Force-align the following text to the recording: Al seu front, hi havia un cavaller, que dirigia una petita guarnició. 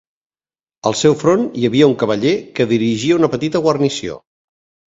Al 0.91 0.97
seu 1.01 1.17
front, 1.23 1.43
hi 1.63 1.69
havia 1.69 1.89
un 1.91 1.95
cavaller, 2.05 2.33
que 2.61 2.69
dirigia 2.75 3.21
una 3.23 3.33
petita 3.37 3.63
guarnició. 3.67 4.19